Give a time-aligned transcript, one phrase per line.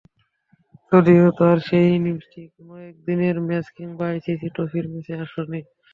[0.91, 5.61] যদিও তাঁর সেই ইনিংসটি কোনো একদিনের ম্যাচ কিংবা আইসিসি ট্রফির ম্যাচে আসেনি।